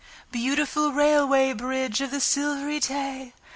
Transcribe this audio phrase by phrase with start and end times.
[0.31, 3.35] Beautiful Railway Bridge of the Silvery Tay!